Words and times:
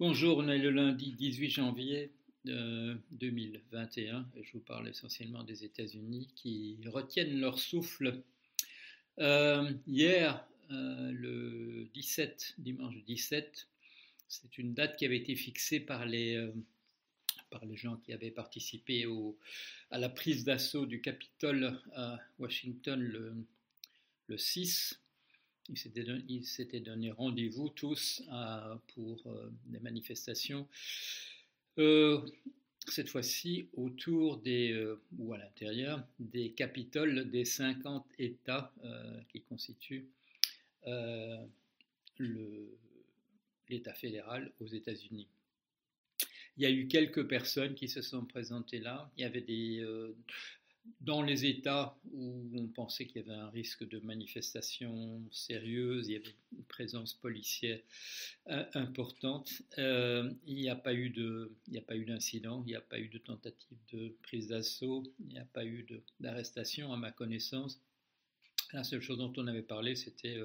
Bonjour, 0.00 0.38
on 0.38 0.48
est 0.48 0.58
le 0.58 0.70
lundi 0.70 1.12
18 1.12 1.50
janvier 1.50 2.10
2021 2.44 4.26
et 4.34 4.42
je 4.42 4.52
vous 4.54 4.58
parle 4.58 4.88
essentiellement 4.88 5.44
des 5.44 5.62
États-Unis 5.62 6.28
qui 6.34 6.80
retiennent 6.88 7.38
leur 7.38 7.60
souffle. 7.60 8.20
Euh, 9.20 9.72
hier, 9.86 10.44
euh, 10.72 11.12
le 11.12 11.88
17, 11.94 12.56
dimanche 12.58 13.04
17, 13.04 13.68
c'est 14.26 14.58
une 14.58 14.74
date 14.74 14.96
qui 14.96 15.04
avait 15.04 15.18
été 15.18 15.36
fixée 15.36 15.78
par 15.78 16.06
les, 16.06 16.34
euh, 16.34 16.52
gens 17.74 17.96
qui 17.98 18.12
avaient 18.12 18.32
participé 18.32 19.06
à 19.92 19.98
la 19.98 20.08
prise 20.08 20.42
d'assaut 20.42 20.86
du 20.86 21.00
Capitole 21.00 21.80
à 21.94 22.18
Washington 22.40 23.00
le, 23.00 23.32
le 24.26 24.38
6 24.38 24.98
ils 25.68 26.44
s'étaient 26.44 26.80
donné, 26.80 27.10
rendez-vous 27.10 27.68
tous 27.70 28.22
pour 28.94 29.26
euh, 29.26 29.50
des 29.66 29.80
manifestations, 29.80 30.68
euh, 31.78 32.20
cette 32.86 33.08
fois-ci 33.08 33.68
autour 33.72 34.38
des, 34.38 34.72
euh, 34.72 35.00
ou 35.18 35.32
à 35.32 35.38
l'intérieur 35.38 36.06
des 36.18 36.52
capitoles 36.52 37.30
des 37.30 37.44
50 37.44 38.06
États 38.18 38.72
qui 39.30 39.40
constituent 39.40 40.06
l'État 43.68 43.94
fédéral 43.94 44.52
aux 44.60 44.66
États-Unis. 44.66 45.26
Il 46.56 46.62
y 46.62 46.66
a 46.66 46.70
eu 46.70 46.86
quelques 46.86 47.26
personnes 47.26 47.74
qui 47.74 47.88
se 47.88 48.02
sont 48.02 48.24
présentées 48.26 48.78
là. 48.78 49.10
Il 49.16 49.22
y 49.22 49.24
avait 49.24 49.40
des, 49.40 49.82
dans 51.00 51.22
les 51.22 51.46
États 51.46 51.96
où 52.12 52.50
on 52.54 52.66
pensait 52.66 53.06
qu'il 53.06 53.22
y 53.22 53.24
avait 53.24 53.38
un 53.38 53.50
risque 53.50 53.86
de 53.88 53.98
manifestation 54.00 55.22
sérieuse, 55.30 56.08
il 56.08 56.12
y 56.12 56.16
avait 56.16 56.34
une 56.52 56.64
présence 56.64 57.14
policière 57.14 57.80
euh, 58.48 58.64
importante, 58.74 59.50
euh, 59.78 60.30
il 60.46 60.56
n'y 60.56 60.68
a 60.68 60.76
pas 60.76 60.94
eu 60.94 61.10
d'incident, 61.10 62.62
il 62.66 62.70
n'y 62.70 62.74
a 62.74 62.80
pas 62.80 62.98
eu 62.98 63.08
de 63.08 63.18
tentative 63.18 63.78
de 63.92 64.14
prise 64.22 64.48
d'assaut, 64.48 65.04
il 65.20 65.28
n'y 65.28 65.38
a 65.38 65.44
pas 65.44 65.64
eu 65.64 65.86
d'arrestation 66.20 66.92
à 66.92 66.96
ma 66.96 67.10
connaissance. 67.10 67.80
La 68.72 68.84
seule 68.84 69.00
chose 69.00 69.18
dont 69.18 69.32
on 69.36 69.46
avait 69.46 69.62
parlé, 69.62 69.94
c'était 69.96 70.36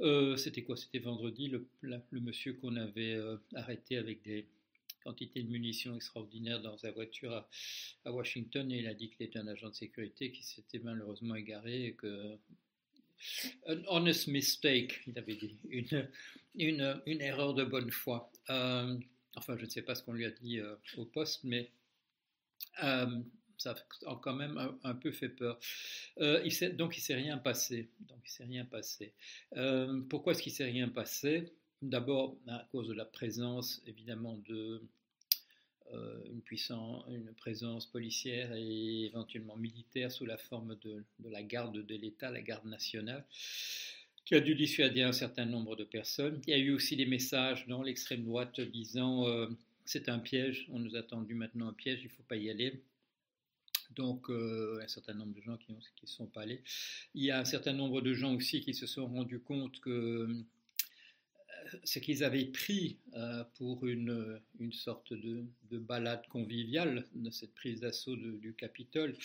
euh, 0.00 0.36
c'était 0.36 0.62
quoi? 0.62 0.76
C'était 0.76 0.98
vendredi, 0.98 1.48
le 1.48 2.20
monsieur 2.20 2.54
qu'on 2.54 2.76
avait 2.76 3.18
arrêté 3.54 3.96
avec 3.96 4.22
des, 4.22 4.46
quantité 5.06 5.42
de 5.42 5.48
munitions 5.48 5.94
extraordinaires 5.94 6.60
dans 6.60 6.76
sa 6.76 6.90
voiture 6.90 7.46
à, 8.04 8.12
Washington 8.12 8.70
et 8.72 8.78
il 8.78 8.88
a 8.88 8.94
dit 8.94 9.08
qu'il 9.10 9.24
était 9.24 9.38
un 9.38 9.46
agent 9.46 9.68
de 9.68 9.74
sécurité 9.74 10.32
qui 10.32 10.42
s'était 10.42 10.80
malheureusement 10.80 11.36
égaré 11.36 11.86
et 11.86 11.94
que 11.94 12.36
un 13.66 13.82
honest 13.86 14.26
mistake, 14.26 15.00
il 15.06 15.18
avait 15.18 15.36
dit, 15.36 15.56
une, 16.54 17.00
erreur 17.06 17.54
de 17.54 17.64
bonne 17.64 17.90
foi. 17.90 18.30
Euh, 18.50 18.98
enfin, 19.36 19.56
je 19.56 19.64
ne 19.64 19.70
sais 19.70 19.82
pas 19.82 19.94
ce 19.94 20.02
qu'on 20.02 20.12
lui 20.12 20.26
a 20.26 20.30
dit 20.30 20.58
euh, 20.58 20.74
au 20.96 21.04
poste, 21.04 21.44
mais 21.44 21.70
euh, 22.82 23.20
ça 23.56 23.74
a 24.06 24.20
quand 24.22 24.34
même 24.34 24.76
un, 24.82 24.94
peu 24.94 25.12
fait 25.12 25.30
peur. 25.30 25.58
donc 26.18 26.96
il 26.96 27.00
s'est 27.00 27.14
rien 27.14 27.38
passé. 27.38 27.90
Donc 28.00 28.18
il 28.24 28.30
s'est 28.30 28.44
rien 28.44 28.64
passé. 28.64 29.14
pourquoi 30.10 30.32
est-ce 30.32 30.42
qu'il 30.42 30.52
s'est 30.52 30.64
rien 30.64 30.88
passé? 30.88 31.52
D'abord 31.82 32.36
à 32.48 32.66
cause 32.72 32.88
de 32.88 32.94
la 32.94 33.04
présence 33.04 33.82
évidemment 33.86 34.36
de 34.48 34.82
une, 36.30 36.40
puissance, 36.40 37.04
une 37.08 37.32
présence 37.34 37.86
policière 37.86 38.52
et 38.54 39.04
éventuellement 39.06 39.56
militaire 39.56 40.10
sous 40.10 40.26
la 40.26 40.36
forme 40.36 40.76
de, 40.82 41.04
la 41.24 41.42
garde 41.42 41.84
de 41.84 41.94
l'État, 41.94 42.30
la 42.30 42.42
garde 42.42 42.66
nationale, 42.66 43.24
qui 44.24 44.34
a 44.34 44.40
dû 44.40 44.54
dissuader 44.54 45.02
un 45.02 45.12
certain 45.12 45.46
nombre 45.46 45.76
de 45.76 45.84
personnes. 45.84 46.42
Il 46.46 46.50
y 46.50 46.54
a 46.54 46.58
eu 46.58 46.72
aussi 46.72 46.96
des 46.96 47.06
messages 47.06 47.66
dans 47.68 47.82
l'extrême 47.82 48.24
droite 48.24 48.60
disant 48.60 49.26
euh, 49.28 49.46
c'est 49.84 50.08
un 50.08 50.18
piège, 50.18 50.66
on 50.70 50.80
nous 50.80 50.96
a 50.96 51.02
tendu 51.02 51.34
maintenant 51.34 51.68
un 51.68 51.72
piège, 51.72 52.00
il 52.02 52.06
ne 52.06 52.10
faut 52.10 52.24
pas 52.24 52.36
y 52.36 52.50
aller. 52.50 52.82
Donc, 53.94 54.28
euh, 54.28 54.80
un 54.82 54.88
certain 54.88 55.14
nombre 55.14 55.34
de 55.34 55.40
gens 55.40 55.56
qui 55.56 55.72
ne 55.72 56.06
sont 56.06 56.26
pas 56.26 56.42
allés. 56.42 56.60
Il 57.14 57.22
y 57.22 57.30
a 57.30 57.38
un 57.38 57.44
certain 57.44 57.72
nombre 57.72 58.00
de 58.00 58.12
gens 58.12 58.34
aussi 58.34 58.60
qui 58.60 58.74
se 58.74 58.86
sont 58.86 59.06
rendus 59.06 59.38
compte 59.38 59.80
que 59.80 60.28
ce 61.86 62.00
qu'ils 62.00 62.24
avaient 62.24 62.46
pris 62.46 62.98
euh, 63.14 63.44
pour 63.54 63.86
une, 63.86 64.40
une 64.58 64.72
sorte 64.72 65.12
de, 65.12 65.44
de, 65.70 65.78
balade 65.78 66.26
conviviale 66.28 67.06
de 67.14 67.30
cette 67.30 67.54
prise 67.54 67.80
d'assaut 67.80 68.16
du 68.16 68.54
Capitole, 68.54 69.16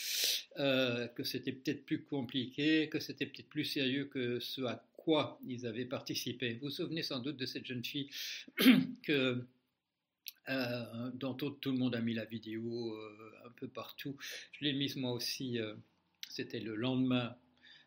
euh, 0.60 1.08
que 1.08 1.24
c'était 1.24 1.52
peut-être 1.52 1.86
plus 1.86 2.04
compliqué, 2.04 2.88
que 2.90 3.00
c'était 3.00 3.26
peut-être 3.26 3.50
plus 3.50 3.66
sérieux 3.66 4.06
que 4.06 4.40
ce 4.40 4.62
à 4.62 4.86
quoi 4.94 5.40
ils 5.46 5.66
avaient 5.66 5.86
participé. 5.86 6.54
Vous 6.54 6.68
vous 6.68 6.70
souvenez 6.70 7.02
sans 7.02 7.20
doute 7.20 7.38
de 7.38 7.48
cette 7.48 7.66
jeune 7.66 7.84
fille 7.84 8.10
que, 9.04 9.44
euh, 10.50 11.12
dont 11.16 11.34
tout, 11.34 11.58
le 11.66 11.78
monde 11.78 11.96
a 11.96 12.02
mis 12.02 12.14
la 12.14 12.26
vidéo 12.26 12.96
un 13.44 13.52
peu 13.58 13.68
partout. 13.68 14.16
Je 14.52 14.66
l'ai 14.66 14.74
mise 14.74 14.96
moi 14.96 15.14
aussi, 15.14 15.58
c'était 16.30 16.60
le 16.60 16.76
lendemain 16.76 17.36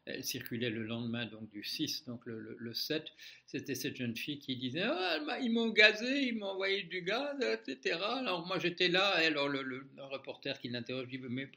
elle 0.07 0.25
circulait 0.25 0.71
le 0.71 0.85
lendemain 0.85 1.27
donc 1.27 1.51
du 1.51 1.65
6, 1.65 2.05
donc 2.07 2.21
le, 2.27 2.75
7, 2.75 3.05
c'était 3.47 3.75
cette 3.75 3.97
jeune 3.97 4.17
fille 4.17 4.39
qui 4.39 4.57
disait 4.57 4.83
ah, 4.85 5.39
ils 5.41 5.51
m'ont 5.51 5.71
gazé, 5.71 6.29
ils 6.29 6.37
m'ont 6.37 6.47
envoyé 6.47 6.83
du 6.83 7.03
gaz, 7.03 7.37
etc. 7.41 7.99
Alors 8.01 8.47
moi 8.47 8.59
j'étais 8.59 8.89
là, 8.89 9.23
et 9.23 9.27
alors 9.27 9.49
le, 9.49 9.87
reporter 9.97 10.59
qui 10.61 10.69
l'interroge 10.69 11.09
dit 11.09 11.19
mais 11.19 11.49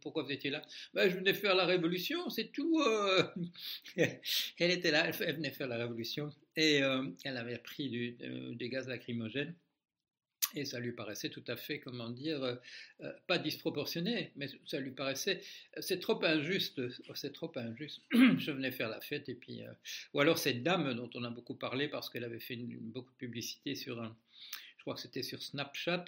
pourquoi 0.00 0.22
vous 0.22 0.32
étiez 0.32 0.50
là? 0.50 0.62
Ben, 0.94 1.10
Je 1.10 1.16
venais 1.16 1.34
faire 1.34 1.54
la 1.54 1.66
révolution, 1.66 2.30
c'est 2.30 2.50
tout. 2.52 2.80
Euh. 2.80 3.24
elle 3.96 4.70
était 4.70 4.90
là, 4.90 5.08
elle 5.20 5.36
venait 5.36 5.50
faire 5.50 5.68
la 5.68 5.76
révolution 5.76 6.30
et 6.56 6.82
euh, 6.82 7.04
elle 7.24 7.36
avait 7.36 7.58
pris 7.58 7.88
du, 7.88 8.16
euh, 8.22 8.54
des 8.54 8.68
gaz 8.68 8.88
lacrymogènes. 8.88 9.54
Et 10.54 10.64
ça 10.64 10.80
lui 10.80 10.92
paraissait 10.92 11.28
tout 11.28 11.44
à 11.46 11.56
fait, 11.56 11.78
comment 11.78 12.08
dire, 12.10 12.42
euh, 12.42 12.54
euh, 13.02 13.12
pas 13.26 13.38
disproportionné, 13.38 14.32
mais 14.36 14.48
ça 14.66 14.80
lui 14.80 14.92
paraissait, 14.92 15.42
euh, 15.76 15.80
c'est 15.82 16.00
trop 16.00 16.22
injuste, 16.24 16.80
c'est 17.14 17.32
trop 17.32 17.52
injuste. 17.56 18.00
Je 18.12 18.50
venais 18.50 18.70
faire 18.70 18.88
la 18.88 19.00
fête 19.00 19.28
et 19.28 19.34
puis, 19.34 19.62
ou 20.14 20.20
alors 20.20 20.38
cette 20.38 20.62
dame 20.62 20.94
dont 20.94 21.10
on 21.14 21.24
a 21.24 21.30
beaucoup 21.30 21.54
parlé 21.54 21.88
parce 21.88 22.08
qu'elle 22.08 22.24
avait 22.24 22.40
fait 22.40 22.56
beaucoup 22.56 23.12
de 23.12 23.18
publicité 23.18 23.74
sur 23.74 24.02
je 24.76 24.84
crois 24.84 24.94
que 24.94 25.00
c'était 25.00 25.24
sur 25.24 25.42
Snapchat, 25.42 26.04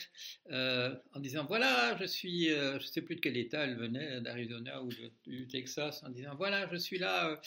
en 0.49 1.21
disant 1.21 1.45
voilà, 1.45 1.99
je 2.01 2.05
suis, 2.05 2.47
je 2.47 2.75
ne 2.75 2.79
sais 2.79 3.03
plus 3.03 3.17
de 3.17 3.21
quel 3.21 3.37
état 3.37 3.65
elle 3.65 3.77
venait, 3.77 4.21
d'Arizona 4.21 4.83
ou 4.83 4.89
du 5.27 5.49
Texas, 5.49 6.03
en 6.05 6.09
disant 6.09 6.35
voilà, 6.37 6.69
je 6.73 6.77
suis 6.77 6.99
là. 6.99 7.41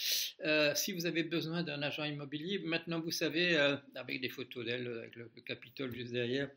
si 0.76 0.92
vous 0.92 1.06
avez 1.06 1.24
besoin 1.24 1.64
d'un 1.64 1.82
agent 1.82 2.04
immobilier, 2.04 2.60
maintenant 2.60 3.00
vous 3.00 3.12
savez, 3.12 3.56
avec 3.96 4.22
des 4.22 4.30
photos 4.30 4.66
d'elle, 4.66 4.86
avec 4.88 5.16
le 5.16 5.30
Capitole 5.46 5.96
juste 5.96 6.12
derrière 6.12 6.50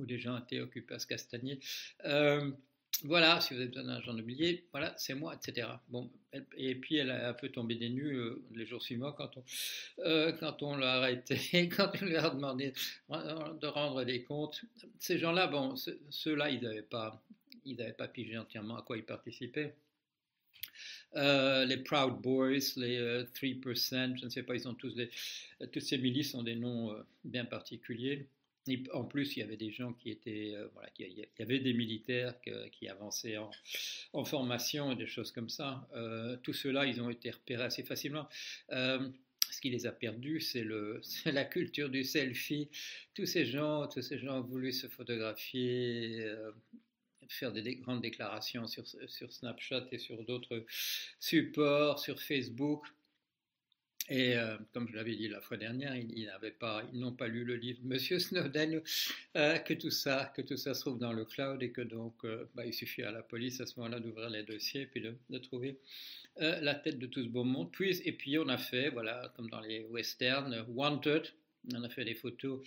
où 0.00 0.06
des 0.06 0.18
gens 0.18 0.38
étaient 0.38 0.60
occupés 0.60 0.94
à 0.94 0.98
se 0.98 1.06
castagner. 1.06 1.60
Euh, 2.04 2.50
voilà, 3.04 3.40
si 3.40 3.54
vous 3.54 3.60
avez 3.60 3.68
besoin 3.68 3.84
d'un 3.84 3.96
agent 3.96 4.12
immobilier, 4.12 4.64
voilà, 4.72 4.94
c'est 4.98 5.14
moi, 5.14 5.34
etc. 5.34 5.68
Bon, 5.88 6.10
et 6.56 6.74
puis 6.74 6.96
elle 6.96 7.10
a 7.10 7.28
un 7.28 7.32
peu 7.32 7.48
tombé 7.48 7.74
des 7.76 7.88
nues 7.88 8.16
euh, 8.16 8.42
les 8.54 8.66
jours 8.66 8.82
suivants 8.82 9.12
quand 9.12 9.36
on, 9.36 9.44
euh, 10.00 10.32
quand 10.32 10.62
on 10.62 10.76
l'a 10.76 10.94
arrêté, 10.94 11.68
quand 11.76 11.90
on 12.00 12.04
lui 12.04 12.16
a 12.16 12.28
demandé 12.30 12.72
de 13.08 13.66
rendre 13.66 14.04
des 14.04 14.24
comptes. 14.24 14.62
Ces 14.98 15.18
gens-là, 15.18 15.46
bon, 15.46 15.76
ceux-là, 16.10 16.50
ils 16.50 16.62
n'avaient 16.62 16.82
pas, 16.82 17.22
ils 17.64 17.76
pas 17.96 18.08
pigé 18.08 18.36
entièrement 18.36 18.76
à 18.76 18.82
quoi 18.82 18.96
ils 18.96 19.04
participaient. 19.04 19.74
les 21.14 21.76
Proud 21.84 22.20
Boys, 22.20 22.74
les 22.76 23.24
3%, 23.34 24.18
je 24.18 24.24
ne 24.24 24.30
sais 24.30 24.42
pas, 24.42 24.54
ils 24.56 24.68
ont 24.68 24.74
tous 24.74 24.94
des, 24.94 25.10
toutes 25.72 25.82
ces 25.82 25.98
milices 25.98 26.34
ont 26.34 26.42
des 26.42 26.56
noms 26.56 26.94
bien 27.24 27.44
particuliers 27.44 28.26
en 28.92 29.04
plus, 29.04 29.36
il 29.36 29.40
y 29.40 29.42
avait 29.42 29.56
des 29.56 29.70
gens 29.70 29.92
qui 29.92 30.10
étaient, 30.10 30.52
euh, 30.54 30.68
voilà, 30.74 30.90
il 30.98 31.18
y 31.38 31.42
avait 31.42 31.60
des 31.60 31.72
militaires 31.72 32.34
qui 32.72 32.88
avançaient 32.88 33.36
en, 34.12 34.24
formation 34.24 34.92
et 34.92 34.96
des 34.96 35.06
choses 35.06 35.32
comme 35.32 35.48
ça. 35.48 35.88
Euh, 35.94 36.36
tout 36.42 36.52
cela, 36.52 36.86
ils 36.86 37.00
ont 37.00 37.10
été 37.10 37.30
repérés 37.30 37.64
assez 37.64 37.82
facilement. 37.82 38.28
Euh, 38.70 39.08
ce 39.50 39.60
qui 39.60 39.70
les 39.70 39.86
a 39.86 39.92
perdus, 39.92 40.40
c'est 40.40 40.64
la 41.26 41.44
culture 41.44 41.88
du 41.88 42.04
selfie. 42.04 42.68
Tous 43.14 43.26
ces 43.26 43.46
gens, 43.46 43.88
tous 43.88 44.02
ces 44.02 44.18
gens 44.18 44.38
ont 44.38 44.42
voulu 44.42 44.72
se 44.72 44.86
photographier, 44.86 46.24
faire 47.28 47.52
des, 47.52 47.76
grandes 47.76 48.02
déclarations 48.02 48.66
sur 48.66 49.32
Snapchat 49.32 49.86
et 49.90 49.98
sur 49.98 50.22
d'autres 50.24 50.64
supports, 51.18 51.98
sur 51.98 52.20
Facebook. 52.20 52.86
Et 54.10 54.36
euh, 54.36 54.56
comme 54.72 54.88
je 54.88 54.96
l'avais 54.96 55.14
dit 55.14 55.28
la 55.28 55.40
fois 55.40 55.56
dernière, 55.56 55.94
ils, 55.94 56.28
n'ont 56.94 57.12
pas 57.12 57.28
lu 57.28 57.44
le 57.44 57.54
livre 57.54 57.80
de 57.80 57.86
Monsieur 57.86 58.18
Snowden, 58.18 58.82
euh, 59.36 59.58
que 59.58 59.72
tout 59.72 59.90
ça, 59.90 60.32
se 60.34 60.80
trouve 60.80 60.98
dans 60.98 61.12
le 61.12 61.24
cloud 61.24 61.62
et 61.62 61.70
que 61.70 61.80
donc 61.80 62.24
euh, 62.24 62.50
bah, 62.56 62.66
il 62.66 62.74
suffit 62.74 63.04
à 63.04 63.12
la 63.12 63.22
police 63.22 63.60
à 63.60 63.66
ce 63.66 63.78
moment-là 63.78 64.00
d'ouvrir 64.00 64.28
les 64.28 64.42
dossiers 64.42 64.82
et 64.82 64.86
puis 64.86 65.00
de, 65.00 65.38
trouver 65.38 65.78
la 66.38 66.74
tête 66.74 66.98
de 66.98 67.06
tout 67.06 67.22
ce 67.22 67.28
beau 67.28 67.44
monde. 67.44 67.70
Et 67.80 68.12
puis 68.12 68.36
on 68.38 68.48
a 68.48 68.58
fait, 68.58 68.92
comme 69.36 69.48
dans 69.48 69.60
les 69.60 69.86
westerns, 69.90 70.64
Wanted, 70.68 71.28
on 71.72 71.84
a 71.84 71.88
fait 71.88 72.04
des 72.04 72.14
photos, 72.14 72.62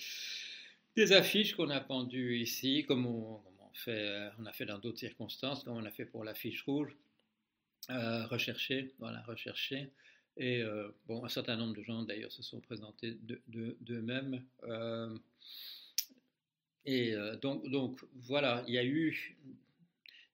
des 0.96 1.12
affiches 1.12 1.56
qu'on 1.56 1.70
a 1.72 1.82
pendues 1.82 2.38
ici, 2.38 2.86
comme 2.88 3.06
on, 3.06 3.42
a 4.46 4.54
fait 4.54 4.66
dans 4.66 4.78
d'autres 4.78 5.00
circonstances, 5.00 5.64
comme 5.64 5.76
on 5.76 5.86
a 5.86 5.92
fait 5.92 6.06
pour 6.06 6.24
l'affiche 6.24 6.62
rouge, 6.64 6.96
rechercher, 7.90 8.94
voilà, 9.00 9.22
rechercher. 9.24 9.90
Et 10.38 10.64
bon, 11.08 11.24
un 11.24 11.30
certain 11.30 11.56
nombre 11.56 11.76
de 11.76 11.84
gens 11.84 12.02
d'ailleurs 12.04 12.32
se 12.32 12.42
sont 12.42 12.60
présentés 12.60 13.18
d'eux-mêmes. 13.82 14.44
et 16.86 17.16
donc, 17.42 17.70
donc 17.70 18.00
voilà, 18.16 18.64
il 18.68 18.74
y 18.74 18.78
a 18.80 18.84
eu, 18.84 19.38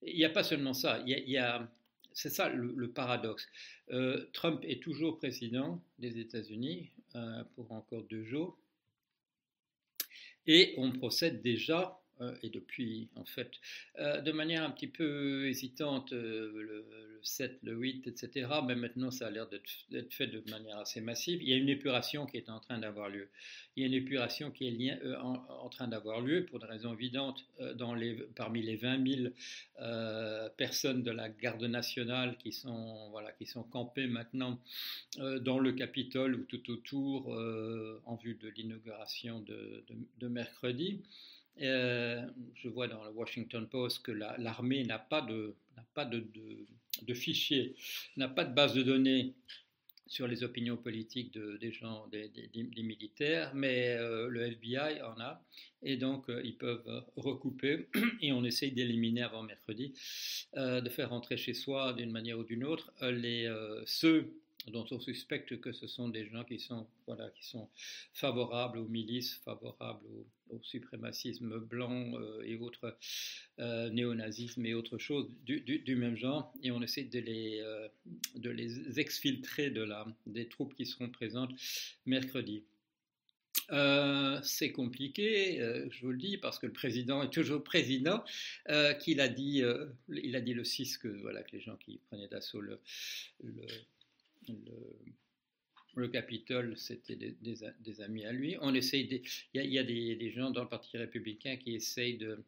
il 0.02 0.16
n'y 0.16 0.24
a 0.24 0.30
pas 0.30 0.44
seulement 0.44 0.74
ça, 0.74 1.04
il 1.06 1.30
y 1.30 1.38
a, 1.38 1.70
c'est 2.14 2.30
ça 2.30 2.48
le, 2.48 2.90
paradoxe. 2.90 3.48
Trump 4.32 4.64
est 4.64 4.82
toujours 4.82 5.18
président 5.18 5.84
des 6.00 6.18
États-Unis 6.18 6.92
pour 7.56 7.72
encore 7.74 8.04
deux 8.04 8.24
jours. 8.24 8.58
Et 10.48 10.74
on 10.78 10.92
procède 10.92 11.44
déjà 11.44 11.80
euh, 11.86 12.09
et 12.42 12.50
depuis, 12.50 13.08
en 13.16 13.26
fait, 13.26 13.52
euh, 14.00 14.22
de 14.22 14.32
manière 14.32 14.64
un 14.64 14.72
petit 14.72 14.88
peu 14.88 15.48
hésitante, 15.48 16.12
euh, 16.14 16.52
le, 16.54 16.86
7, 17.22 17.60
le 17.64 17.74
8, 17.76 18.08
etc. 18.08 18.50
Mais 18.66 18.76
maintenant, 18.76 19.12
ça 19.12 19.28
a 19.28 19.30
l'air 19.30 19.48
d'être 19.48 20.14
fait 20.14 20.28
de 20.28 20.42
manière 20.50 20.78
assez 20.78 21.02
massive. 21.02 21.42
Il 21.42 21.50
y 21.50 21.54
a 21.54 21.58
une 21.58 21.70
épuration 21.70 22.26
qui 22.26 22.38
est 22.38 22.50
en 22.50 22.60
train 22.60 22.78
d'avoir 22.78 23.10
lieu. 23.10 23.30
Il 23.76 23.82
y 23.82 23.84
a 23.84 23.88
une 23.88 23.94
épuration 23.94 24.52
qui 24.52 24.68
est 24.68 25.02
en, 25.18 25.70
train 25.70 25.88
d'avoir 25.88 26.22
lieu 26.22 26.46
pour 26.46 26.60
des 26.60 26.66
raisons 26.66 26.94
évidentes 26.94 27.46
dans 27.76 27.94
les, 27.94 28.16
parmi 28.36 28.62
les 28.62 28.78
20 28.78 29.06
000 29.06 29.34
personnes 30.58 31.04
de 31.04 31.12
la 31.12 31.28
garde 31.28 31.64
nationale 31.64 32.38
qui 32.38 32.54
sont, 32.54 33.10
voilà, 33.12 33.34
qui 33.34 33.46
sont 33.46 33.64
campées 33.64 34.08
maintenant 34.08 34.58
dans 35.18 35.60
le 35.60 35.74
Capitole 35.74 36.36
ou 36.36 36.44
tout 36.46 36.72
autour 36.72 37.30
en 38.06 38.16
vue 38.16 38.36
de 38.36 38.48
l'inauguration 38.48 39.42
de 39.42 40.28
mercredi. 40.28 41.02
Euh, 41.62 42.26
je 42.56 42.70
vois 42.70 42.88
dans 42.88 43.04
le 43.04 43.12
Washington 43.12 43.68
Post 43.68 44.04
que 44.04 44.12
l'armée 44.12 44.84
n'a 44.84 45.00
pas, 45.00 45.22
de, 45.22 45.56
pas 45.94 46.06
de, 46.06 46.26
de, 47.02 47.14
fichier, 47.14 47.76
n'a 48.18 48.30
pas 48.30 48.46
de 48.46 48.54
base 48.54 48.74
de 48.74 48.84
données 48.84 49.34
sur 50.08 50.28
les 50.28 50.44
opinions 50.44 50.78
politiques 50.78 51.38
des 51.38 51.72
gens, 51.72 52.08
des, 52.08 52.32
militaires, 52.82 53.54
mais 53.54 53.90
euh, 53.90 54.28
le 54.28 54.42
FBI 54.42 55.02
en 55.04 55.20
a, 55.20 55.44
et 55.84 55.98
donc 55.98 56.30
euh, 56.30 56.42
ils 56.44 56.58
peuvent 56.58 57.06
recouper, 57.16 57.90
et 58.22 58.32
on 58.32 58.44
essaye 58.44 58.72
d'éliminer 58.72 59.22
avant 59.22 59.44
mercredi, 59.44 59.94
de 60.56 60.90
faire 60.90 61.10
rentrer 61.10 61.38
chez 61.38 61.54
soi 61.54 61.94
d'une 61.94 62.12
manière 62.12 62.40
ou 62.40 62.44
d'une 62.44 62.64
autre 62.64 62.92
les, 63.02 63.54
ceux 63.86 64.34
dont 64.68 64.86
on 64.92 65.00
suspecte 65.00 65.60
que 65.62 65.72
ce 65.72 65.88
sont 65.88 66.10
des 66.10 66.26
gens 66.26 66.44
qui 66.44 66.60
sont, 66.60 66.88
voilà, 67.06 67.30
qui 67.30 67.46
sont 67.46 67.70
favorables 68.14 68.78
aux 68.80 68.88
milices, 68.88 69.36
favorables 69.46 70.06
au, 70.50 70.60
suprémacisme 70.62 71.60
blanc 71.60 72.14
euh, 72.14 72.42
et 72.44 72.58
autres 72.58 72.98
euh, 73.60 73.90
néonazisme 73.90 74.66
et 74.66 74.74
autres 74.74 74.98
choses 74.98 75.30
du, 75.46 75.96
même 75.96 76.16
genre, 76.16 76.54
et 76.64 76.72
on 76.72 76.82
essaie 76.82 77.04
de 77.04 77.20
les, 77.20 77.60
euh, 77.62 77.88
de 78.36 78.50
les 78.50 79.00
exfiltrer 79.00 79.70
de 79.70 79.82
la, 79.82 80.06
des 80.26 80.48
troupes 80.48 80.76
qui 80.76 80.86
seront 80.86 81.10
présentes 81.10 81.52
mercredi. 82.06 82.64
c'est 84.44 84.72
compliqué, 84.72 85.60
je 85.92 86.02
vous 86.02 86.12
le 86.12 86.18
dis, 86.18 86.38
parce 86.38 86.60
que 86.60 86.66
le 86.66 86.74
président 86.74 87.22
est 87.24 87.30
toujours 87.30 87.64
président, 87.64 88.24
qu'il 89.00 89.22
a 89.22 89.28
dit, 89.28 89.64
il 90.10 90.36
a 90.36 90.42
dit 90.42 90.54
le 90.54 90.64
6 90.64 90.98
que 90.98 91.08
voilà 91.08 91.44
que 91.44 91.52
les 91.52 91.62
gens 91.62 91.76
qui 91.78 92.00
prenaient 92.08 92.28
d'assaut 92.28 92.62
le 92.62 92.80
le, 96.00 96.08
Capitole, 96.08 96.78
c'était 96.78 97.16
des, 97.16 98.02
amis 98.02 98.26
à 98.26 98.32
lui. 98.32 98.58
On 98.62 98.74
essaye 98.74 99.24
il 99.54 99.66
y 99.66 99.80
a, 99.80 99.84
des, 99.84 100.32
gens 100.32 100.52
dans 100.52 100.64
le 100.64 100.70
Parti 100.70 100.98
républicain 100.98 101.58
qui 101.58 101.76
essayent 101.76 102.18
de, 102.18 102.44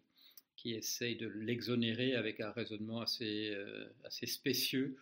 qui 0.55 0.73
essayent 0.73 1.17
de 1.17 1.27
l'exonérer 1.27 2.15
avec 2.15 2.39
un 2.39 2.51
raisonnement 2.51 3.01
assez, 3.01 3.51
euh, 3.53 3.85
assez 4.03 4.25
spécieux, 4.25 4.97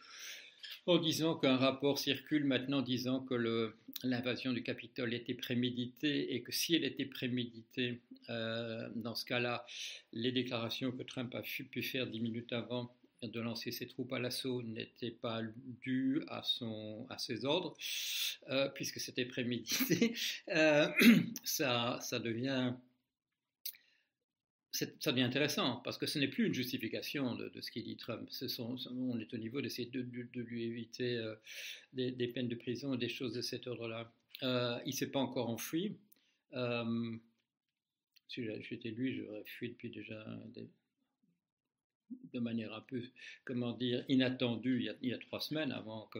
en 0.85 0.97
disant 0.97 1.35
qu'un 1.35 1.57
rapport 1.57 1.99
circule 1.99 2.45
maintenant 2.45 2.81
disant 2.81 3.19
que 3.21 3.73
l'invasion 4.03 4.53
du 4.53 4.63
Capitole 4.63 5.13
était 5.13 5.33
préméditée 5.33 6.33
et 6.33 6.41
que 6.41 6.51
si 6.51 6.75
elle 6.75 6.83
était 6.83 7.05
préméditée, 7.05 7.99
euh, 8.29 8.89
dans 8.95 9.15
ce 9.15 9.25
cas-là, 9.25 9.65
les 10.13 10.31
déclarations 10.31 10.91
que 10.91 11.03
Trump 11.03 11.33
a 11.35 11.41
pu 11.41 11.81
faire 11.83 12.07
dix 12.07 12.19
minutes 12.19 12.53
avant 12.53 12.91
de 13.27 13.39
lancer 13.41 13.71
ses 13.71 13.87
troupes 13.87 14.13
à 14.13 14.19
l'assaut 14.19 14.63
n'était 14.63 15.11
pas 15.11 15.41
dû 15.81 16.21
à, 16.27 16.41
son, 16.43 17.05
à 17.09 17.17
ses 17.17 17.45
ordres, 17.45 17.75
euh, 18.49 18.69
puisque 18.69 18.99
c'était 18.99 19.25
prémédité, 19.25 20.13
euh, 20.49 20.89
ça, 21.43 21.99
ça, 22.01 22.19
devient, 22.19 22.73
ça 24.71 25.11
devient 25.11 25.23
intéressant, 25.23 25.77
parce 25.83 25.97
que 25.97 26.05
ce 26.05 26.17
n'est 26.19 26.29
plus 26.29 26.47
une 26.47 26.53
justification 26.53 27.35
de, 27.35 27.51
ce 27.59 27.71
qu'il 27.71 27.83
dit 27.83 27.97
Trump. 27.97 28.27
Ce 28.29 28.47
sont, 28.47 28.77
on 28.89 29.19
est 29.19 29.33
au 29.33 29.37
niveau 29.37 29.61
d'essayer 29.61 29.89
de, 29.89 29.99
lui 30.39 30.63
éviter 30.63 31.17
euh, 31.17 31.35
des, 31.93 32.27
peines 32.27 32.47
de 32.47 32.55
prison 32.55 32.93
et 32.93 32.97
des 32.97 33.09
choses 33.09 33.33
de 33.33 33.41
cet 33.41 33.67
ordre-là. 33.67 34.13
il 34.41 34.81
ne 34.87 34.91
s'est 34.91 35.11
pas 35.11 35.19
encore 35.19 35.49
enfui. 35.49 35.97
si 38.29 38.45
j'étais 38.61 38.91
lui, 38.91 39.17
j'aurais 39.17 39.43
fui 39.45 39.69
depuis 39.69 39.89
déjà 39.89 40.25
des, 40.53 40.69
de 42.33 42.39
manière 42.39 42.73
un 42.73 42.81
peu, 42.81 43.01
comment 43.45 43.73
dire, 43.73 44.03
inattendue 44.07 44.87
il 45.01 45.09
y 45.09 45.13
a, 45.13 45.17
trois 45.17 45.41
semaines 45.41 45.71
avant 45.71 46.07
que, 46.07 46.19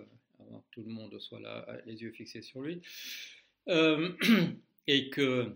tout 0.71 0.81
le 0.83 0.89
monde 0.89 1.19
soit 1.19 1.39
là, 1.39 1.67
les 1.85 2.01
yeux 2.01 2.11
fixés 2.11 2.41
sur 2.41 2.61
lui, 2.61 2.81
euh, 3.67 4.13
et 4.87 5.09
que 5.09 5.55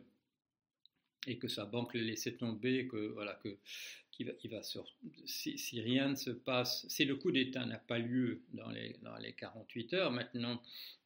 et 1.25 1.37
que 1.37 1.47
sa 1.47 1.63
banque 1.63 1.93
l'ait 1.93 2.03
laissé 2.03 2.35
tomber, 2.35 2.85
que 2.87 3.07
voilà 3.13 3.33
que 3.35 3.57
qui 4.13 4.23
va, 4.23 4.57
va 4.57 4.63
sortir. 4.63 4.95
Si, 5.25 5.81
rien 5.81 6.09
ne 6.09 6.15
se 6.15 6.29
passe, 6.29 6.85
si 6.87 7.05
le 7.05 7.15
coup 7.15 7.31
d'État 7.31 7.65
n'a 7.65 7.79
pas 7.79 7.97
lieu 7.97 8.41
dans 8.53 8.69
les, 8.69 8.95
dans 9.01 9.17
les 9.17 9.33
48 9.33 9.93
heures, 9.95 10.11
maintenant, 10.11 10.61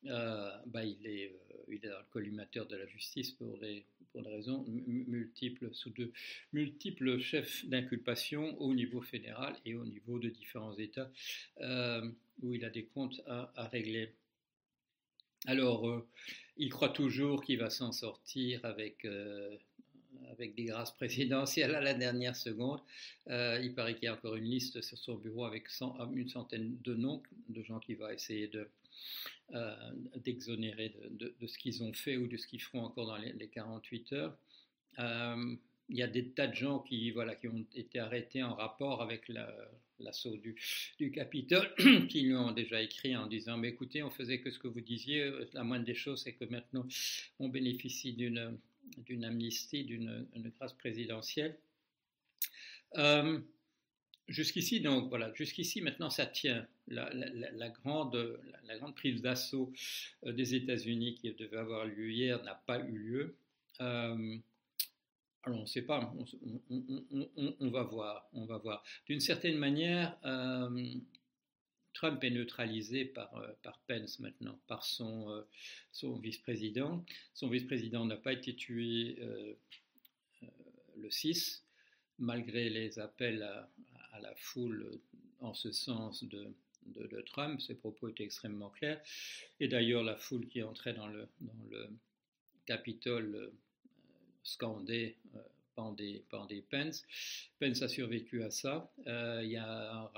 euh, 0.06 0.52
bah, 0.66 0.84
il, 0.84 1.06
est, 1.08 1.32
euh, 1.32 1.64
il 1.70 1.86
est 1.86 1.90
dans 1.90 2.00
le 2.00 2.06
collimateur 2.12 2.68
de 2.68 2.76
la 2.76 2.86
justice 2.86 3.32
pour 3.32 3.58
des, 3.60 3.86
pour 4.18 4.24
des 4.24 4.36
raisons 4.36 4.66
multiples, 4.68 5.70
sous 5.74 5.92
de 5.92 6.12
multiples 6.52 7.20
chefs 7.20 7.64
d'inculpation 7.68 8.60
au 8.60 8.74
niveau 8.74 9.00
fédéral 9.00 9.56
et 9.64 9.76
au 9.76 9.86
niveau 9.86 10.18
de 10.18 10.30
différents 10.30 10.76
États 10.76 11.12
euh, 11.62 12.10
où 12.42 12.56
il 12.56 12.66
a 12.66 12.72
des 12.72 12.86
comptes 12.86 13.22
à, 13.28 13.68
régler. 13.68 14.16
Alors, 15.46 16.04
il 16.58 16.70
croit 16.70 16.90
toujours 16.90 17.44
qu'il 17.44 17.60
va 17.60 17.70
s'en 17.70 17.92
sortir 17.92 18.60
avec 18.66 19.06
avec 20.32 20.56
des 20.56 20.66
grâces 20.66 20.96
présidentielles 20.96 21.76
à 21.76 21.82
la 21.82 21.94
dernière 21.94 22.36
seconde. 22.36 22.82
Euh, 23.28 23.60
il 23.62 23.76
paraît 23.76 23.94
qu'il 23.94 24.06
y 24.06 24.08
a 24.08 24.14
encore 24.14 24.36
une 24.36 24.46
liste 24.46 24.82
sur 24.82 24.98
son 24.98 25.16
bureau 25.16 25.46
avec 25.46 25.68
une 26.16 26.30
centaine 26.30 26.78
de 26.84 26.96
noms 26.96 27.22
de 27.50 27.62
gens 27.62 27.80
qui 27.80 27.94
vont 27.94 28.10
essayer 28.10 28.48
de, 28.48 28.68
euh, 29.54 29.76
d'exonérer 30.18 30.94
de, 31.10 31.48
ce 31.48 31.58
qu'ils 31.58 31.84
ont 31.84 31.94
fait 31.94 32.18
ou 32.18 32.28
de 32.28 32.38
ce 32.38 32.48
qu'ils 32.48 32.62
feront 32.62 32.84
encore 32.84 33.08
dans 33.08 33.18
les, 33.18 33.48
48 33.48 34.14
heures. 34.14 34.38
Euh, 35.00 35.56
il 35.90 35.98
y 35.98 36.04
a 36.04 36.08
des 36.08 36.30
tas 36.32 36.48
de 36.48 36.54
gens 36.54 36.80
qui, 36.80 37.12
voilà, 37.12 37.36
qui 37.36 37.48
ont 37.48 37.66
été 37.74 38.00
arrêtés 38.00 38.44
en 38.44 38.56
rapport 38.56 39.02
avec 39.02 39.32
l'assaut 40.00 40.36
du, 40.36 40.56
du 40.98 41.12
Capitole, 41.12 41.74
qui 42.10 42.22
lui 42.22 42.36
ont 42.36 42.52
déjà 42.52 42.82
écrit 42.82 43.16
en 43.16 43.28
disant 43.28 43.58
Mais 43.58 43.70
écoutez, 43.70 44.04
on 44.04 44.10
faisait 44.10 44.42
que 44.42 44.52
ce 44.52 44.60
que 44.60 44.68
vous 44.68 44.82
disiez, 44.82 45.32
la 45.54 45.64
moindre 45.64 45.86
des 45.86 45.96
choses, 45.96 46.24
c'est 46.24 46.34
que 46.34 46.46
maintenant 46.46 46.86
on 47.40 47.48
bénéficie 47.48 48.14
d'une 48.14 49.24
amnistie, 49.24 49.86
d'une 49.86 50.28
grâce 50.58 50.74
présidentielle. 50.74 51.58
Euh, 52.96 53.40
jusqu'ici, 54.28 54.82
donc 54.82 55.10
voilà, 55.10 55.34
jusqu'ici 55.34 55.82
maintenant 55.82 56.10
ça 56.10 56.26
tient. 56.26 56.68
La, 56.88 57.70
grande, 57.70 58.40
prise 58.96 59.22
d'assaut 59.22 59.74
euh, 60.26 60.32
des 60.32 60.56
États-Unis 60.56 61.16
qui 61.16 61.34
devait 61.34 61.58
avoir 61.58 61.86
lieu 61.86 62.12
hier 62.12 62.42
n'a 62.44 62.56
pas 62.56 62.80
eu 62.80 62.98
lieu. 62.98 63.36
Euh, 63.82 64.38
alors 65.44 65.60
on 65.60 65.62
ne 65.62 65.68
sait 65.68 65.82
pas, 65.84 66.14
on, 67.60 67.70
va 67.70 67.84
voir, 67.84 68.30
on 68.34 68.46
va 68.46 68.58
voir. 68.58 68.84
D'une 69.08 69.20
certaine 69.20 69.58
manière, 69.58 70.18
Trump 71.98 72.24
est 72.24 72.30
neutralisé 72.30 73.06
par, 73.06 73.36
euh, 73.38 73.48
Pence 73.88 74.20
maintenant, 74.20 74.60
par 74.68 74.84
son, 74.84 75.32
euh, 75.32 76.20
vice-président. 76.22 77.04
Son 77.34 77.50
vice-président 77.50 78.06
n'a 78.06 78.18
pas 78.18 78.34
été 78.34 78.56
tué 78.56 79.18
euh, 79.20 79.56
le 80.96 81.10
6, 81.10 81.66
malgré 82.20 82.70
les 82.70 83.00
appels 83.00 83.42
à, 83.42 83.68
la 84.20 84.34
foule 84.36 85.00
en 85.40 85.54
ce 85.54 85.72
sens 85.72 86.24
de, 86.24 86.48
Trump. 87.26 87.60
Ses 87.60 87.76
propos 87.76 88.08
étaient 88.08 88.24
extrêmement 88.24 88.70
clairs. 88.70 89.02
Et 89.60 89.68
d'ailleurs, 89.68 90.04
la 90.04 90.16
foule 90.16 90.48
qui 90.48 90.64
entrait 90.64 90.94
dans 90.94 91.08
le, 91.08 91.28
Capitole 92.66 93.52
scandait 94.44 95.16
des 95.98 96.64
Pence. 96.70 97.06
Pence 97.60 97.82
a 97.82 97.88
survécu 97.88 98.44
à 98.44 98.50
ça. 98.50 98.92
Euh, 99.08 99.42
il 99.44 99.52
y 99.52 99.58
a 99.58 99.94
un, 99.94 100.10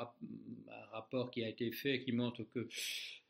rapport 0.91 1.31
qui 1.31 1.43
a 1.43 1.49
été 1.49 1.71
fait 1.71 2.01
qui 2.01 2.11
montre 2.11 2.43
que 2.43 2.67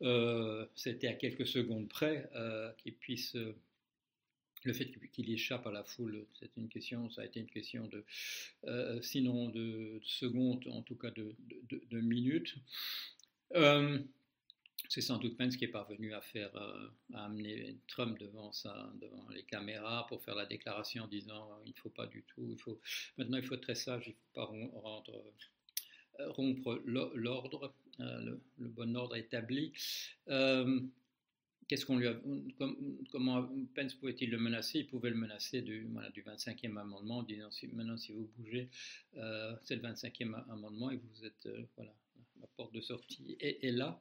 euh, 0.02 0.66
c'était 0.74 1.08
à 1.08 1.14
quelques 1.14 1.46
secondes 1.46 1.88
près 1.88 2.28
euh, 2.34 2.72
qu'il 2.78 2.94
puisse 2.94 3.36
le 4.64 4.72
fait 4.72 4.90
qu'il 5.12 5.30
échappe 5.30 5.66
à 5.66 5.72
la 5.72 5.84
foule, 5.84 6.26
c'est 6.38 6.50
une 6.56 6.68
question, 6.68 7.10
ça 7.10 7.22
a 7.22 7.24
été 7.24 7.40
une 7.40 7.50
question 7.50 7.88
de, 7.88 8.04
sinon 9.02 9.48
de, 9.48 10.00
secondes, 10.02 10.66
en 10.68 10.82
tout 10.82 10.96
cas 10.96 11.10
de, 11.10 12.00
minutes. 12.00 12.54
c'est 14.88 15.00
sans 15.00 15.18
doute 15.18 15.36
Pence 15.36 15.56
qui 15.56 15.64
est 15.64 15.68
parvenu 15.68 16.12
à 16.14 16.20
faire, 16.20 16.54
à 17.14 17.24
amener 17.24 17.76
Trump 17.86 18.18
devant, 18.18 18.50
devant 19.00 19.28
les 19.30 19.44
caméras 19.44 20.06
pour 20.08 20.22
faire 20.22 20.34
la 20.34 20.46
déclaration 20.46 21.04
en 21.04 21.08
disant 21.08 21.48
il 21.64 21.70
ne 21.70 21.76
faut 21.76 21.90
pas 21.90 22.06
du 22.06 22.24
tout, 22.24 22.48
il 22.50 22.58
faut, 22.58 22.80
maintenant 23.16 23.38
il 23.38 23.44
faut 23.44 23.54
être 23.54 23.62
très 23.62 23.74
sage, 23.74 24.04
il 24.06 24.10
ne 24.10 24.14
faut 24.14 24.32
pas 24.34 24.46
rompre 26.28 26.82
l'ordre, 26.84 27.72
le, 27.98 28.40
bon 28.58 28.94
ordre 28.96 29.16
établi. 29.16 29.72
Qu'est-ce 31.70 31.86
qu'on 31.86 31.98
lui 31.98 32.08
a, 32.08 32.20
comment 33.12 33.48
Pence 33.76 33.94
pouvait-il 33.94 34.28
le 34.28 34.38
menacer? 34.38 34.80
Il 34.80 34.88
pouvait 34.88 35.10
le 35.10 35.16
menacer 35.16 35.62
du, 35.62 35.86
voilà, 35.92 36.10
du 36.10 36.20
25e 36.24 36.76
amendement, 36.76 37.18
en 37.18 37.22
disant 37.22 37.48
maintenant 37.72 37.96
si 37.96 38.10
vous 38.10 38.28
bougez, 38.36 38.68
euh, 39.18 39.54
c'est 39.62 39.76
le 39.76 39.82
25e 39.82 40.34
amendement 40.50 40.90
et 40.90 40.96
vous 40.96 41.24
êtes, 41.24 41.46
euh, 41.46 41.62
voilà, 41.76 41.94
la 42.40 42.48
porte 42.56 42.74
de 42.74 42.80
sortie 42.80 43.36
est, 43.38 43.70
là. 43.70 44.00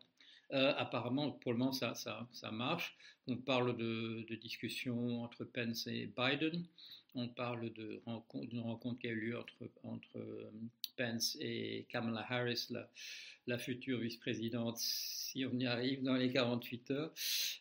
Euh, 0.51 0.73
apparemment, 0.77 1.31
pour 1.31 1.51
le 1.53 1.59
moment, 1.59 1.71
ça, 1.71 1.93
marche. 2.51 2.97
On 3.27 3.37
parle 3.37 3.77
de, 3.77 4.25
de 4.27 4.35
discussions 4.35 5.23
entre 5.23 5.43
Pence 5.43 5.87
et 5.87 6.11
Biden. 6.17 6.65
On 7.15 7.27
parle 7.27 7.71
d'une 7.71 8.59
rencontre, 8.61 8.99
qui 8.99 9.07
a 9.07 9.11
eu 9.11 9.19
lieu 9.31 9.39
entre, 9.39 9.69
entre 9.83 10.19
Pence 10.99 11.37
et 11.39 11.85
Kamala 11.89 12.25
Harris, 12.29 12.67
la, 13.47 13.57
future 13.57 13.99
vice-présidente, 13.99 14.77
si 14.77 15.45
on 15.45 15.57
y 15.57 15.65
arrive 15.65 16.03
dans 16.03 16.15
les 16.15 16.31
48 16.31 16.91
heures. 16.91 17.13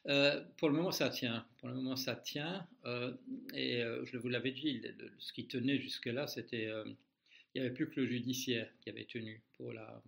Euh, 0.07 0.45
pour 0.57 0.69
le 0.69 0.75
moment, 0.75 0.91
ça 0.91 1.09
tient. 1.09 1.47
Pour 1.59 1.69
le 1.69 1.75
moment, 1.77 1.97
ça 1.97 2.17
tient. 2.17 2.67
Euh, 2.85 3.15
et 3.55 3.83
euh, 3.83 4.05
je 4.05 4.19
vous 4.19 4.29
l'avais 4.29 4.51
dit, 4.51 4.83
ce 5.19 5.33
qui 5.33 5.47
tenait 5.47 5.79
jusque-là, 5.79 6.27
c'était. 6.27 6.69
il 6.85 7.61
n'y 7.61 7.61
avait 7.61 7.75
plus 7.75 7.89
que 7.89 8.01
le 8.01 8.07
judiciaire 8.07 8.69
qui 8.83 8.91
avait 8.91 9.07
tenu 9.07 9.41
pour 9.57 9.73
la, 9.73 10.03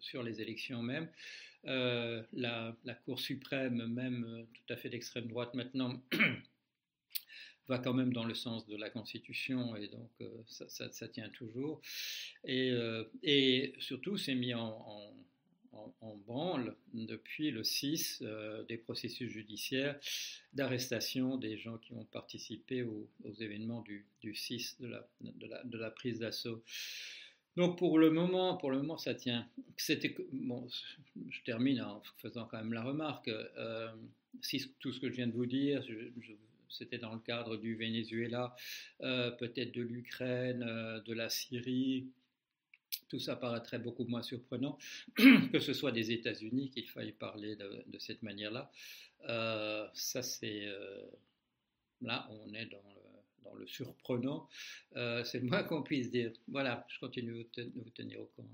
sur, 0.00 0.22
les 0.22 0.40
élections 0.40 0.82
même. 0.82 1.08
La, 1.64 2.76
la, 2.84 2.94
Cour 2.94 3.18
suprême, 3.18 3.86
même 3.86 4.46
tout 4.54 4.72
à 4.72 4.76
fait 4.76 4.88
d'extrême 4.88 5.26
droite 5.26 5.54
maintenant, 5.54 6.00
va 7.68 7.78
quand 7.78 7.94
même 7.94 8.12
dans 8.12 8.24
le 8.24 8.34
sens 8.34 8.66
de 8.66 8.76
la 8.76 8.88
Constitution 8.90 9.74
et 9.74 9.88
donc 9.88 10.10
ça, 10.46 10.68
ça, 10.68 11.08
tient 11.08 11.28
toujours. 11.30 11.80
Et, 12.44 13.72
surtout, 13.80 14.16
c'est 14.16 14.36
mis 14.36 14.54
en 14.54 16.16
branle 16.26 16.76
depuis 16.92 17.50
le 17.50 17.64
6 17.64 18.22
euh, 18.22 18.64
des 18.64 18.76
processus 18.76 19.30
judiciaires 19.30 19.98
d'arrestation 20.52 21.36
des 21.36 21.58
gens 21.58 21.78
qui 21.78 21.92
ont 21.92 22.04
participé 22.04 22.82
aux, 22.82 23.08
événements 23.40 23.82
du, 23.82 24.34
6 24.34 24.80
de 24.80 24.86
la, 24.86 25.08
de 25.20 25.78
la, 25.78 25.90
prise 25.90 26.18
d'assaut. 26.20 26.62
Donc 27.56 27.78
pour 27.78 27.98
le 27.98 28.10
moment, 28.10 28.56
pour 28.56 28.70
le 28.70 28.78
moment, 28.78 28.98
ça 28.98 29.14
tient. 29.14 29.48
Bon, 30.32 30.66
je 31.30 31.42
termine 31.42 31.80
en 31.80 32.02
faisant 32.18 32.46
quand 32.46 32.58
même 32.58 32.72
la 32.72 32.82
remarque. 32.82 33.28
Euh, 33.28 33.92
si 34.42 34.72
tout 34.80 34.92
ce 34.92 35.00
que 35.00 35.08
je 35.08 35.14
viens 35.16 35.26
de 35.26 35.32
vous 35.32 35.46
dire, 35.46 35.82
c'était 36.68 36.98
dans 36.98 37.14
le 37.14 37.20
cadre 37.20 37.56
du 37.56 37.74
Venezuela, 37.76 38.54
euh, 39.00 39.30
peut-être 39.30 39.72
de 39.72 39.82
l'Ukraine, 39.82 40.60
de 41.06 41.12
la 41.14 41.30
Syrie, 41.30 42.06
tout 43.08 43.18
ça 43.18 43.36
paraîtrait 43.36 43.78
beaucoup 43.78 44.04
moins 44.04 44.22
surprenant 44.22 44.78
que 45.16 45.58
ce 45.58 45.72
soit 45.72 45.92
des 45.92 46.12
États-Unis 46.12 46.70
qu'il 46.70 46.88
faille 46.88 47.12
parler 47.12 47.56
de, 47.56 47.98
cette 47.98 48.22
manière-là. 48.22 48.70
Euh, 49.28 49.86
ça, 49.94 50.22
c'est. 50.22 50.66
Euh, 50.66 51.04
là, 52.02 52.28
on 52.30 52.52
est 52.52 52.66
dans 52.66 52.82
le, 52.88 53.05
le 53.54 53.66
surprenant. 53.66 54.48
Euh, 54.96 55.24
c'est 55.24 55.38
le 55.40 55.46
moins 55.46 55.62
qu'on 55.62 55.82
puisse 55.82 56.10
dire. 56.10 56.32
Voilà, 56.48 56.84
je 56.88 56.98
continue 56.98 57.46
de 57.56 57.72
vous 57.74 57.90
tenir 57.90 58.20
au 58.20 58.26
courant. 58.26 58.48